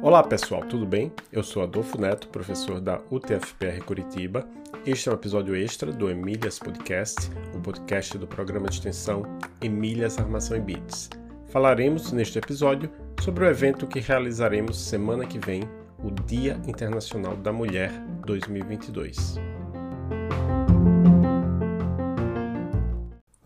Olá 0.00 0.22
pessoal, 0.22 0.62
tudo 0.62 0.86
bem? 0.86 1.12
Eu 1.32 1.42
sou 1.42 1.62
Adolfo 1.64 2.00
Neto, 2.00 2.28
professor 2.28 2.80
da 2.80 3.00
UTFPR 3.10 3.82
Curitiba. 3.84 4.46
Este 4.86 5.08
é 5.08 5.12
um 5.12 5.16
episódio 5.16 5.56
extra 5.56 5.90
do 5.90 6.08
Emílias 6.08 6.60
Podcast, 6.60 7.28
o 7.52 7.56
um 7.56 7.62
podcast 7.62 8.16
do 8.16 8.28
programa 8.28 8.68
de 8.68 8.76
extensão 8.76 9.24
Emílias 9.60 10.18
Armação 10.18 10.56
e 10.56 10.60
Bits. 10.60 11.10
Falaremos 11.48 12.12
neste 12.12 12.38
episódio 12.38 12.88
sobre 13.20 13.44
o 13.44 13.48
evento 13.48 13.88
que 13.88 13.98
realizaremos 13.98 14.78
semana 14.78 15.26
que 15.26 15.40
vem, 15.40 15.62
o 15.98 16.12
Dia 16.12 16.60
Internacional 16.68 17.34
da 17.36 17.52
Mulher 17.52 17.90
2022. 18.24 19.53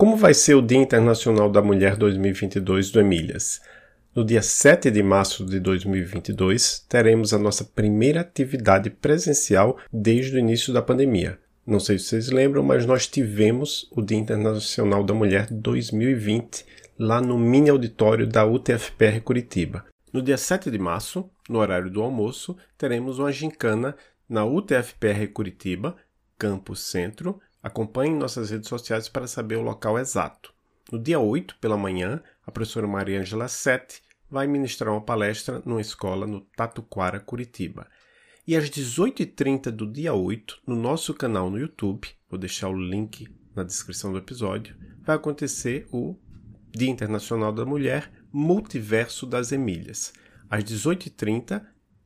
Como 0.08 0.16
vai 0.16 0.32
ser 0.32 0.54
o 0.54 0.62
Dia 0.62 0.78
Internacional 0.78 1.50
da 1.50 1.60
Mulher 1.60 1.94
2022 1.94 2.90
do 2.90 2.98
Emílias? 2.98 3.60
No 4.14 4.24
dia 4.24 4.40
7 4.40 4.90
de 4.90 5.02
março 5.02 5.44
de 5.44 5.60
2022, 5.60 6.86
teremos 6.88 7.34
a 7.34 7.38
nossa 7.38 7.62
primeira 7.62 8.22
atividade 8.22 8.88
presencial 8.88 9.76
desde 9.92 10.34
o 10.34 10.38
início 10.38 10.72
da 10.72 10.80
pandemia. 10.80 11.38
Não 11.66 11.78
sei 11.78 11.98
se 11.98 12.06
vocês 12.06 12.30
lembram, 12.30 12.62
mas 12.62 12.86
nós 12.86 13.06
tivemos 13.06 13.86
o 13.94 14.00
Dia 14.00 14.16
Internacional 14.16 15.04
da 15.04 15.12
Mulher 15.12 15.46
2020 15.50 16.64
lá 16.98 17.20
no 17.20 17.38
mini 17.38 17.68
auditório 17.68 18.26
da 18.26 18.46
UTFPR 18.46 19.20
Curitiba. 19.20 19.84
No 20.10 20.22
dia 20.22 20.38
7 20.38 20.70
de 20.70 20.78
março, 20.78 21.28
no 21.50 21.58
horário 21.58 21.90
do 21.90 22.00
almoço, 22.00 22.56
teremos 22.78 23.18
uma 23.18 23.30
gincana 23.30 23.94
na 24.26 24.42
UTFPR 24.42 25.26
Curitiba, 25.34 25.96
Campus 26.38 26.80
Centro. 26.90 27.38
Acompanhe 27.62 28.14
nossas 28.14 28.50
redes 28.50 28.68
sociais 28.68 29.08
para 29.08 29.26
saber 29.26 29.56
o 29.56 29.62
local 29.62 29.98
exato. 29.98 30.52
No 30.90 30.98
dia 30.98 31.18
8, 31.18 31.56
pela 31.60 31.76
manhã, 31.76 32.22
a 32.46 32.50
professora 32.50 32.86
Maria 32.86 33.20
Angela 33.20 33.48
Sete 33.48 34.02
vai 34.30 34.46
ministrar 34.46 34.92
uma 34.92 35.00
palestra 35.00 35.62
numa 35.64 35.80
escola 35.80 36.26
no 36.26 36.40
Tatuquara, 36.56 37.20
Curitiba. 37.20 37.86
E 38.46 38.56
às 38.56 38.70
18h30 38.70 39.70
do 39.70 39.86
dia 39.86 40.14
8, 40.14 40.62
no 40.66 40.76
nosso 40.76 41.12
canal 41.12 41.50
no 41.50 41.58
YouTube, 41.58 42.08
vou 42.30 42.38
deixar 42.38 42.68
o 42.68 42.80
link 42.80 43.28
na 43.54 43.62
descrição 43.62 44.12
do 44.12 44.18
episódio, 44.18 44.76
vai 45.02 45.16
acontecer 45.16 45.86
o 45.92 46.16
Dia 46.70 46.88
Internacional 46.90 47.52
da 47.52 47.66
Mulher 47.66 48.10
Multiverso 48.32 49.26
das 49.26 49.52
Emílias. 49.52 50.12
Às 50.48 50.64
18h30, 50.64 51.62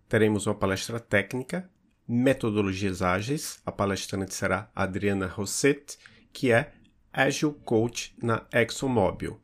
teremos 0.08 0.46
uma 0.46 0.54
palestra 0.54 0.98
técnica, 0.98 1.70
Metodologias 2.06 3.02
Ágeis. 3.02 3.60
A 3.64 3.72
palestrante 3.72 4.34
será 4.34 4.70
Adriana 4.74 5.26
Rossetti, 5.26 5.98
que 6.32 6.52
é 6.52 6.72
Agile 7.12 7.54
Coach 7.64 8.14
na 8.22 8.46
ExxonMobil. 8.52 9.40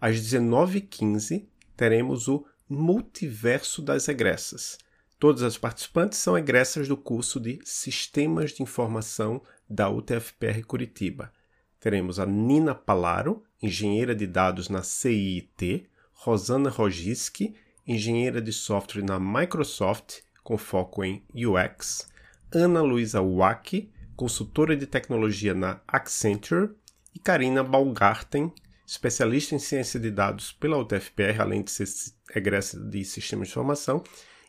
Às 0.00 0.16
19h15, 0.16 1.46
teremos 1.76 2.28
o 2.28 2.46
Multiverso 2.68 3.82
das 3.82 4.08
Egressas. 4.08 4.78
Todas 5.18 5.42
as 5.42 5.56
participantes 5.56 6.18
são 6.18 6.36
egressas 6.36 6.88
do 6.88 6.96
curso 6.96 7.38
de 7.38 7.60
Sistemas 7.64 8.50
de 8.50 8.62
Informação 8.62 9.40
da 9.68 9.88
UTFPR 9.88 10.64
Curitiba. 10.66 11.32
Teremos 11.78 12.18
a 12.18 12.26
Nina 12.26 12.74
Palaro, 12.74 13.44
engenheira 13.62 14.14
de 14.14 14.26
dados 14.26 14.68
na 14.68 14.82
CIT, 14.82 15.88
Rosana 16.12 16.70
Rogiski, 16.70 17.54
engenheira 17.86 18.40
de 18.40 18.52
software 18.52 19.04
na 19.04 19.20
Microsoft, 19.20 20.22
com 20.42 20.58
foco 20.58 21.04
em 21.04 21.24
UX, 21.34 22.08
Ana 22.52 22.82
Luísa 22.82 23.20
Wack, 23.22 23.90
consultora 24.16 24.76
de 24.76 24.86
tecnologia 24.86 25.54
na 25.54 25.80
Accenture, 25.86 26.70
e 27.14 27.18
Karina 27.18 27.62
Balgarten, 27.62 28.52
especialista 28.86 29.54
em 29.54 29.58
ciência 29.58 29.98
de 30.00 30.10
dados 30.10 30.52
pela 30.52 30.78
UTFPR, 30.78 31.40
além 31.40 31.62
de 31.62 31.70
ser 31.70 31.88
egressa 32.34 32.78
de 32.78 33.04
sistemas 33.04 33.48
de 33.48 33.52
informação, 33.52 34.02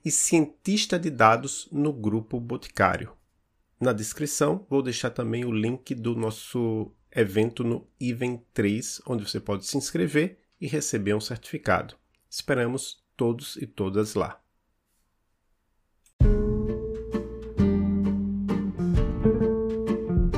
e 0.03 0.11
cientista 0.11 1.00
de 1.00 1.09
dados 1.09 1.67
no 1.72 1.94
Grupo 1.94 2.39
Boticário. 2.39 3.13
Na 3.79 3.94
descrição 3.94 4.66
vou 4.69 4.81
deixar 4.81 5.12
também 5.12 5.46
o 5.46 5.51
link 5.51 5.96
do 5.96 6.16
nosso 6.16 6.91
evento 7.12 7.63
no 7.63 7.88
Even 8.00 8.41
3, 8.53 9.01
onde 9.06 9.28
você 9.28 9.40
pode 9.40 9.66
se 9.66 9.78
inscrever 9.78 10.40
e 10.59 10.67
receber 10.67 11.13
um 11.13 11.22
certificado. 11.22 11.96
Esperamos 12.29 13.03
todos 13.16 13.56
e 13.57 13.67
todas 13.67 14.13
lá. 14.16 14.42